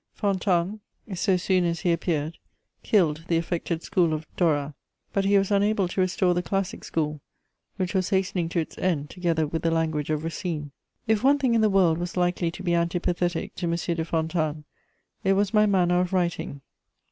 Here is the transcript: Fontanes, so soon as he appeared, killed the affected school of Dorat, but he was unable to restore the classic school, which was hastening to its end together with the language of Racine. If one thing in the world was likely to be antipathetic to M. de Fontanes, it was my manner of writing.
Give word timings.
Fontanes, 0.15 0.79
so 1.13 1.37
soon 1.37 1.63
as 1.63 1.81
he 1.81 1.91
appeared, 1.91 2.39
killed 2.81 3.25
the 3.27 3.37
affected 3.37 3.83
school 3.83 4.13
of 4.15 4.25
Dorat, 4.35 4.73
but 5.13 5.25
he 5.25 5.37
was 5.37 5.51
unable 5.51 5.87
to 5.89 6.01
restore 6.01 6.33
the 6.33 6.41
classic 6.41 6.83
school, 6.83 7.21
which 7.75 7.93
was 7.93 8.09
hastening 8.09 8.49
to 8.49 8.59
its 8.59 8.79
end 8.79 9.11
together 9.11 9.45
with 9.45 9.61
the 9.61 9.69
language 9.69 10.09
of 10.09 10.23
Racine. 10.23 10.71
If 11.05 11.23
one 11.23 11.37
thing 11.37 11.53
in 11.53 11.61
the 11.61 11.69
world 11.69 11.99
was 11.99 12.17
likely 12.17 12.49
to 12.49 12.63
be 12.63 12.71
antipathetic 12.73 13.53
to 13.57 13.65
M. 13.67 13.75
de 13.75 14.03
Fontanes, 14.03 14.63
it 15.23 15.33
was 15.33 15.53
my 15.53 15.67
manner 15.67 15.99
of 16.01 16.13
writing. 16.13 16.61